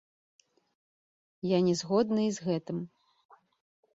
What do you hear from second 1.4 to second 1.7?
Я